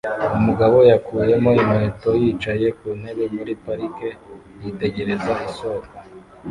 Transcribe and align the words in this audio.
Umugabo 0.37 0.77
yakuyemo 0.89 1.49
inkweto 1.61 2.09
yicaye 2.21 2.67
ku 2.77 2.87
ntebe 2.99 3.25
muri 3.35 3.53
parike 3.63 4.09
yitegereza 4.63 5.33
isoko 5.47 5.91